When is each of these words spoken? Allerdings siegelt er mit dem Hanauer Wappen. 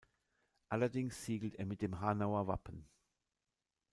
Allerdings 0.69 1.23
siegelt 1.25 1.53
er 1.57 1.67
mit 1.67 1.83
dem 1.83 1.99
Hanauer 1.99 2.47
Wappen. 2.47 2.89